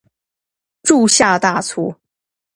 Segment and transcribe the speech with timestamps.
[0.81, 1.95] 鑄下大錯